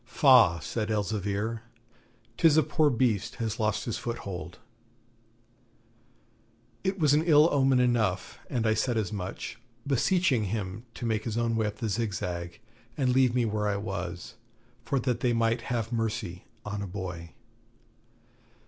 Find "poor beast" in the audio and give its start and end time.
2.63-3.35